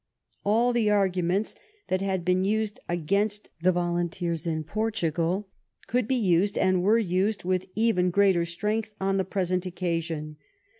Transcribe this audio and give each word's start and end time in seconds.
All 0.43 0.73
the 0.73 0.89
arguments 0.89 1.53
that 1.87 2.01
had 2.01 2.25
been 2.25 2.43
used 2.43 2.79
against 2.89 3.49
the 3.61 3.71
volunteers 3.71 4.45
to 4.45 4.63
Portugal 4.63 5.47
could 5.85 6.07
be 6.07 6.15
THE 6.15 6.27
QUADBUFLE 6.27 6.37
ALLIANCE. 6.39 6.49
61 6.49 6.69
usedy 6.69 6.69
and 6.79 6.83
were 6.83 6.97
used> 6.97 7.43
with 7.43 7.65
even 7.75 8.09
greater 8.09 8.43
strength 8.45 8.95
on 8.99 9.17
the 9.17 9.23
present 9.25 9.67
occasion. 9.67 10.37